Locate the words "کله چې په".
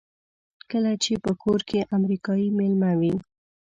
0.71-1.31